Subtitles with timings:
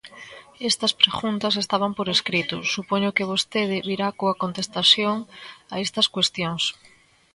[0.69, 5.15] Estas preguntas estaban por escrito, supoño que vostede virá coa contestación
[5.73, 6.63] a estas cuestións.